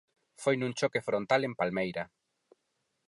[0.43, 2.03] Foi nun choque frontal en Palmeira.